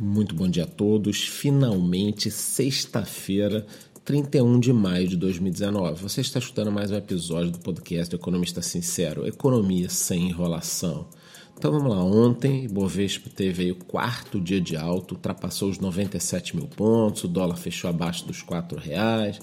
[0.00, 1.26] Muito bom dia a todos.
[1.26, 3.66] Finalmente, sexta-feira,
[4.04, 6.00] 31 de maio de 2019.
[6.00, 11.08] Você está escutando mais um episódio do podcast Economista Sincero, Economia sem enrolação.
[11.56, 16.54] Então vamos lá, ontem Bovespa teve aí o quarto dia de alto, ultrapassou os 97
[16.54, 19.40] mil pontos, o dólar fechou abaixo dos 4 reais,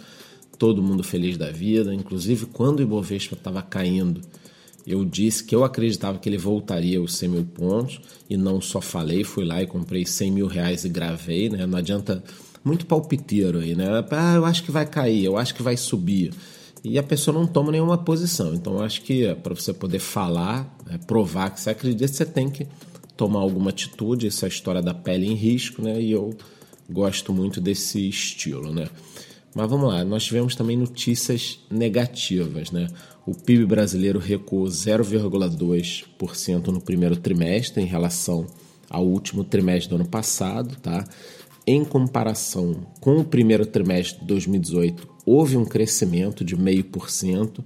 [0.58, 4.22] todo mundo feliz da vida, inclusive quando o Ibovespa estava caindo
[4.86, 8.00] eu disse que eu acreditava que ele voltaria aos 100 mil pontos
[8.30, 11.66] e não só falei, fui lá e comprei 100 mil reais e gravei, né?
[11.66, 12.24] Não adianta
[12.64, 13.86] muito palpiteiro aí, né?
[14.12, 16.34] Ah, eu acho que vai cair, eu acho que vai subir.
[16.84, 18.54] E a pessoa não toma nenhuma posição.
[18.54, 22.68] Então, acho que para você poder falar, é, provar que você acredita, você tem que
[23.18, 24.28] tomar alguma atitude.
[24.28, 26.00] Essa é a história da pele em risco, né?
[26.00, 26.38] E eu
[26.88, 28.88] gosto muito desse estilo, né?
[29.56, 32.90] Mas vamos lá, nós tivemos também notícias negativas, né?
[33.26, 38.46] O PIB brasileiro recuou 0,2% no primeiro trimestre em relação
[38.90, 41.08] ao último trimestre do ano passado, tá?
[41.66, 47.64] Em comparação com o primeiro trimestre de 2018, houve um crescimento de 0,5%,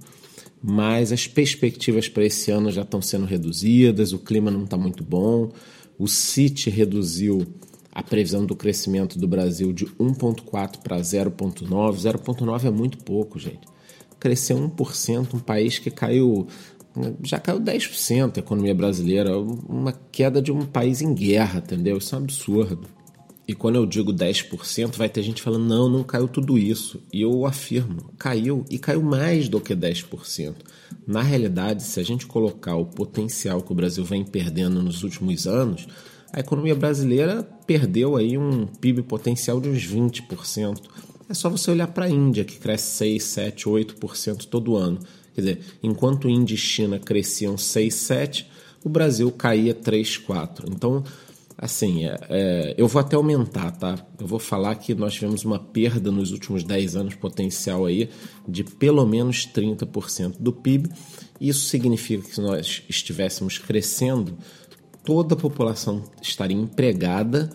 [0.62, 5.02] mas as perspectivas para esse ano já estão sendo reduzidas, o clima não está muito
[5.02, 5.50] bom,
[5.98, 7.44] o CIT reduziu
[7.92, 11.68] a previsão do crescimento do Brasil de 1,4 para 0,9.
[11.68, 13.66] 0,9 é muito pouco, gente.
[14.18, 16.46] Cresceu 1%, um país que caiu,
[17.24, 21.98] já caiu 10% a economia brasileira, uma queda de um país em guerra, entendeu?
[21.98, 22.88] Isso é um absurdo.
[23.50, 27.02] E quando eu digo 10%, vai ter gente falando, não, não caiu tudo isso.
[27.12, 30.54] E eu afirmo, caiu e caiu mais do que 10%.
[31.04, 35.48] Na realidade, se a gente colocar o potencial que o Brasil vem perdendo nos últimos
[35.48, 35.88] anos,
[36.32, 40.80] a economia brasileira perdeu aí um PIB potencial de uns 20%.
[41.28, 44.98] É só você olhar para a Índia, que cresce 6, 7, 8% todo ano.
[45.34, 48.46] Quer dizer, enquanto Índia e China cresciam 6, 7,
[48.84, 50.66] o Brasil caía 3, 4.
[50.70, 51.04] Então,
[51.56, 54.04] assim, é, é, eu vou até aumentar, tá?
[54.18, 58.08] Eu vou falar que nós tivemos uma perda nos últimos 10 anos potencial aí
[58.48, 60.90] de pelo menos 30% do PIB.
[61.40, 64.36] Isso significa que se nós estivéssemos crescendo
[65.04, 67.50] toda a população estaria empregada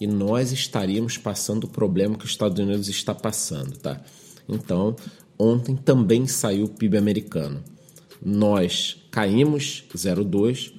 [0.00, 4.00] e nós estaríamos passando o problema que os Estados Unidos está passando, tá?
[4.48, 4.96] Então,
[5.38, 7.62] ontem também saiu o PIB americano.
[8.24, 10.72] Nós caímos 0,2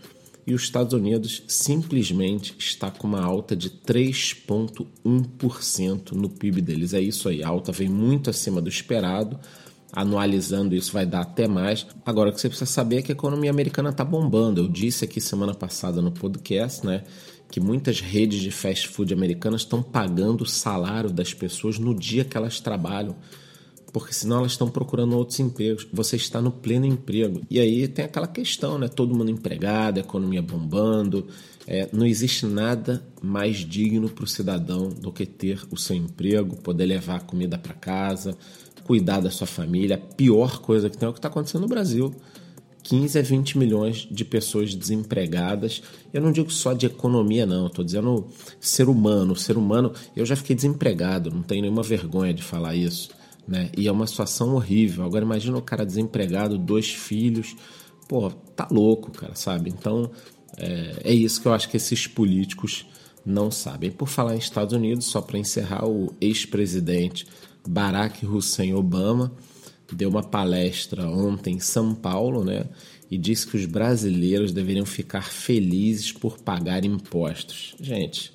[0.47, 6.94] e os Estados Unidos simplesmente está com uma alta de 3,1% no PIB deles.
[6.94, 9.40] É isso aí, a alta vem muito acima do esperado
[9.91, 11.85] anualizando isso vai dar até mais.
[12.05, 14.61] Agora, o que você precisa saber é que a economia americana está bombando.
[14.61, 17.03] Eu disse aqui semana passada no podcast, né,
[17.50, 22.23] que muitas redes de fast food americanas estão pagando o salário das pessoas no dia
[22.23, 23.16] que elas trabalham.
[23.91, 25.88] Porque senão elas estão procurando outros empregos.
[25.91, 27.41] Você está no pleno emprego.
[27.50, 28.88] E aí tem aquela questão, né?
[28.88, 31.25] Todo mundo empregado, a economia bombando.
[31.66, 36.56] É, não existe nada mais digno para o cidadão do que ter o seu emprego,
[36.57, 38.38] poder levar comida para casa,
[38.89, 39.97] cuidar da sua família.
[39.97, 42.11] A pior coisa que tem é o que está acontecendo no Brasil.
[42.81, 45.83] 15 a 20 milhões de pessoas desempregadas.
[46.11, 47.67] Eu não digo só de economia, não.
[47.67, 48.25] Estou dizendo
[48.59, 49.35] ser humano.
[49.35, 53.09] Ser humano, eu já fiquei desempregado, não tenho nenhuma vergonha de falar isso.
[53.47, 53.69] Né?
[53.77, 55.06] E é uma situação horrível.
[55.06, 57.56] Agora imagina o cara desempregado, dois filhos.
[58.07, 59.69] Pô, tá louco, cara, sabe?
[59.69, 60.09] Então
[60.57, 62.88] é, é isso que eu acho que esses políticos
[63.23, 63.91] não sabem.
[63.91, 67.27] Por falar em Estados Unidos, só para encerrar, o ex-presidente
[67.68, 69.31] Barack Hussein Obama
[69.92, 72.66] deu uma palestra ontem em São Paulo, né?
[73.09, 77.75] E disse que os brasileiros deveriam ficar felizes por pagar impostos.
[77.81, 78.34] Gente,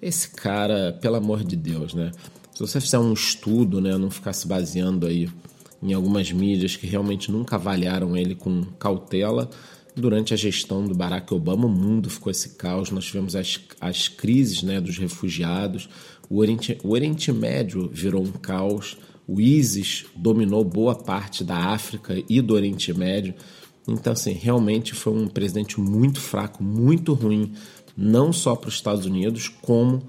[0.00, 2.12] esse cara, pelo amor de Deus, né?
[2.54, 5.28] Se você fizer um estudo, né, não ficar se baseando aí
[5.82, 9.50] em algumas mídias que realmente nunca avaliaram ele com cautela,
[9.94, 12.90] durante a gestão do Barack Obama, o mundo ficou esse caos.
[12.90, 15.88] Nós tivemos as, as crises né, dos refugiados,
[16.28, 18.96] o Oriente, o Oriente Médio virou um caos,
[19.26, 23.34] o ISIS dominou boa parte da África e do Oriente Médio.
[23.86, 27.52] Então, assim, realmente foi um presidente muito fraco, muito ruim,
[27.96, 30.02] não só para os Estados Unidos, como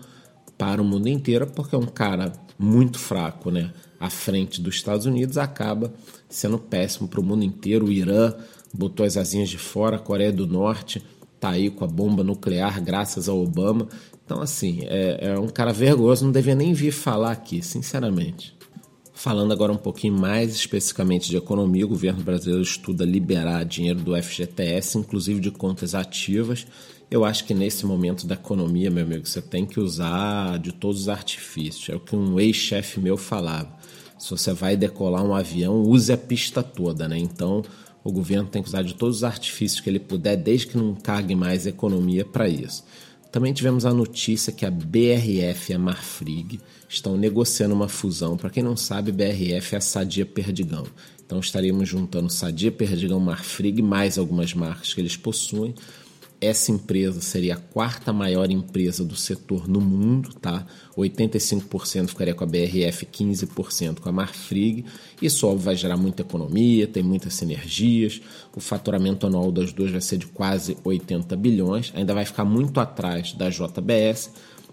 [0.58, 3.72] para o mundo inteiro, porque é um cara muito fraco, né?
[4.00, 5.94] À frente dos Estados Unidos, acaba
[6.30, 7.88] sendo péssimo para o mundo inteiro.
[7.88, 8.34] O Irã
[8.76, 11.02] botou as asinhas de fora, a Coreia do Norte
[11.40, 13.88] tá aí com a bomba nuclear graças ao Obama.
[14.26, 18.56] Então, assim, é, é um cara vergonhoso, não devia nem vir falar aqui, sinceramente.
[19.14, 24.16] Falando agora um pouquinho mais especificamente de economia, o governo brasileiro estuda liberar dinheiro do
[24.22, 26.68] FGTS, inclusive de contas ativas.
[27.10, 31.02] Eu acho que nesse momento da economia, meu amigo, você tem que usar de todos
[31.02, 31.90] os artifícios.
[31.90, 33.78] É o que um ex-chefe meu falava.
[34.18, 37.18] Se você vai decolar um avião, use a pista toda, né?
[37.18, 37.64] Então,
[38.06, 40.94] o governo tem que usar de todos os artifícios que ele puder, desde que não
[40.94, 42.86] cague mais economia para isso.
[43.32, 48.38] Também tivemos a notícia que a BRF e a Marfrig estão negociando uma fusão.
[48.38, 50.86] Para quem não sabe, BRF é a Sadia Perdigão.
[51.26, 55.74] Então estaríamos juntando Sadia Perdigão Marfrig mais algumas marcas que eles possuem
[56.46, 60.66] essa empresa seria a quarta maior empresa do setor no mundo, tá?
[60.98, 64.86] 85% ficaria com a BRF, 15% com a Marfrig.
[65.22, 68.22] Isso óbvio vai gerar muita economia, tem muitas sinergias.
[68.56, 72.80] O faturamento anual das duas vai ser de quase 80 bilhões, ainda vai ficar muito
[72.80, 74.32] atrás da JBS,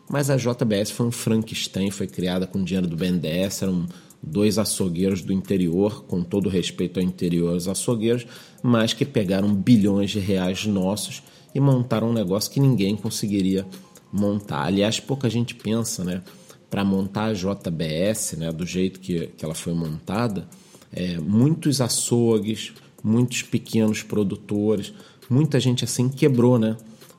[0.09, 3.87] mas a JBS foi um Frankenstein, foi criada com dinheiro do BNDES, eram
[4.23, 8.27] dois açougueiros do interior, com todo respeito ao interior os açougueiros,
[8.63, 11.23] mas que pegaram bilhões de reais nossos
[11.55, 13.67] e montaram um negócio que ninguém conseguiria
[14.13, 14.65] montar.
[14.65, 16.23] Aliás, pouca gente pensa, né?
[16.71, 20.49] Para montar a JBS, né, do jeito que, que ela foi montada,
[20.91, 22.73] é, muitos açougues,
[23.05, 24.95] muitos pequenos produtores,
[25.29, 26.77] muita gente assim quebrou, né?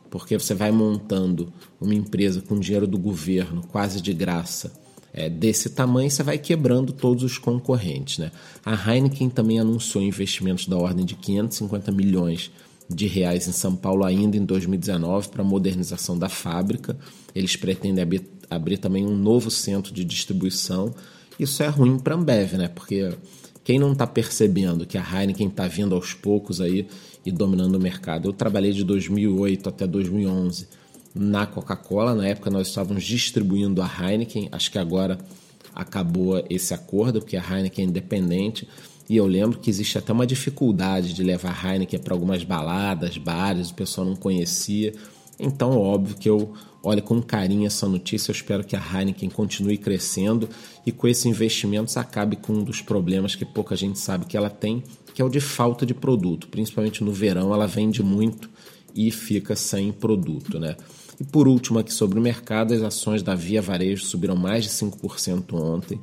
[0.10, 4.72] Porque você vai montando uma empresa com dinheiro do governo, quase de graça,
[5.14, 8.18] é, desse tamanho, você vai quebrando todos os concorrentes.
[8.18, 8.32] Né?
[8.66, 12.52] A Heineken também anunciou investimentos da ordem de 550 milhões
[12.94, 16.98] de reais em São Paulo ainda em 2019 para a modernização da fábrica.
[17.34, 20.94] Eles pretendem abrir, abrir, também um novo centro de distribuição.
[21.40, 22.68] Isso é ruim para a Ambev, né?
[22.68, 23.12] Porque
[23.63, 26.88] quem não está percebendo que a Heineken está vindo aos poucos aí
[27.25, 28.28] e dominando o mercado.
[28.28, 30.68] Eu trabalhei de 2008 até 2011
[31.16, 32.13] na Coca-Cola.
[32.13, 34.50] Na época nós estávamos distribuindo a Heineken.
[34.51, 35.18] Acho que agora
[35.74, 38.68] acabou esse acordo, porque a Heineken é independente.
[39.10, 43.70] E eu lembro que existe até uma dificuldade de levar Heineken para algumas baladas, bares,
[43.70, 44.94] o pessoal não conhecia.
[45.40, 48.32] Então, óbvio que eu olho com carinho essa notícia.
[48.32, 50.50] Eu espero que a Heineken continue crescendo
[50.86, 54.50] e com esses investimentos acabe com um dos problemas que pouca gente sabe que ela
[54.50, 54.84] tem,
[55.14, 56.48] que é o de falta de produto.
[56.48, 58.50] Principalmente no verão, ela vende muito
[58.96, 60.76] e fica sem produto, né?
[61.20, 64.70] E por último, aqui sobre o mercado, as ações da Via Varejo subiram mais de
[64.70, 66.00] 5% ontem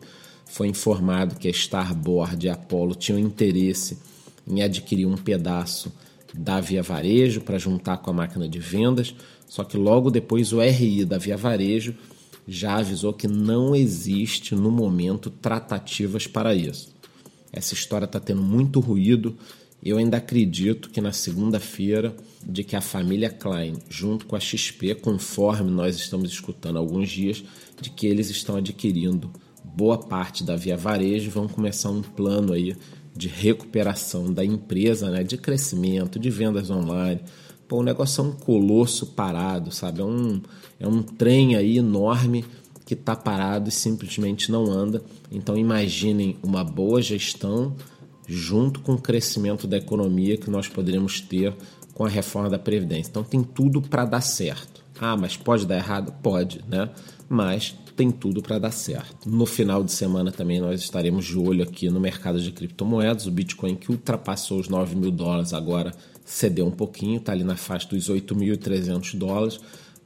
[0.50, 3.99] foi informado que a Starboard e a Apollo tinham interesse
[4.47, 5.93] em adquirir um pedaço
[6.35, 9.14] da Via Varejo para juntar com a máquina de vendas,
[9.49, 11.94] só que logo depois o RI da Via Varejo
[12.49, 16.93] já avisou que não existe no momento tratativas para isso.
[17.53, 19.37] Essa história está tendo muito ruído.
[19.81, 22.14] Eu ainda acredito que na segunda-feira
[22.44, 27.08] de que a família Klein, junto com a XP, conforme nós estamos escutando há alguns
[27.08, 27.44] dias,
[27.81, 29.31] de que eles estão adquirindo
[29.75, 32.76] boa parte da Via Varejo vão começar um plano aí
[33.14, 37.20] de recuperação da empresa, né, de crescimento, de vendas online.
[37.69, 40.00] Pô, o negócio é um colosso parado, sabe?
[40.00, 40.40] É um,
[40.78, 42.44] é um trem aí enorme
[42.84, 45.02] que está parado e simplesmente não anda.
[45.31, 47.76] Então imaginem uma boa gestão
[48.31, 51.53] junto com o crescimento da economia que nós poderíamos ter
[51.93, 53.11] com a reforma da Previdência.
[53.11, 54.85] Então tem tudo para dar certo.
[55.00, 56.12] Ah, mas pode dar errado?
[56.23, 56.88] Pode, né?
[57.29, 59.29] Mas tem tudo para dar certo.
[59.29, 63.27] No final de semana também nós estaremos de olho aqui no mercado de criptomoedas.
[63.27, 65.93] O Bitcoin que ultrapassou os 9 mil dólares agora
[66.25, 69.61] cedeu um pouquinho, está ali na faixa dos 8.300 dólares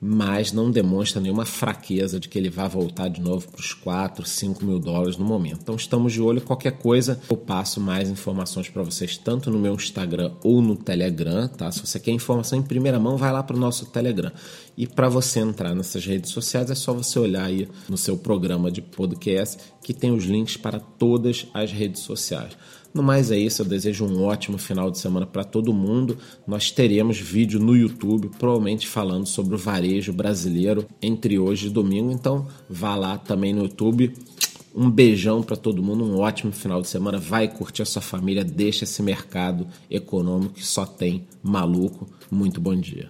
[0.07, 4.27] mas não demonstra nenhuma fraqueza de que ele vá voltar de novo para os 4,
[4.27, 5.61] 5 mil dólares no momento.
[5.63, 6.43] Então estamos de olho.
[6.43, 11.49] Qualquer coisa, eu passo mais informações para vocês, tanto no meu Instagram ou no Telegram.
[11.49, 11.73] Tá?
[11.73, 14.31] Se você quer informação em primeira mão, vai lá para o nosso Telegram.
[14.77, 18.71] E para você entrar nessas redes sociais, é só você olhar aí no seu programa
[18.71, 22.57] de podcast, que tem os links para todas as redes sociais.
[22.95, 26.17] No mais é isso, eu desejo um ótimo final de semana para todo mundo.
[26.47, 32.13] Nós teremos vídeo no YouTube, provavelmente falando sobre o varejo brasileiro entre hoje e domingo.
[32.13, 34.15] Então, vá lá também no YouTube.
[34.73, 37.19] Um beijão para todo mundo, um ótimo final de semana.
[37.19, 42.09] Vai curtir a sua família, deixa esse mercado econômico que só tem maluco.
[42.31, 43.09] Muito bom dia.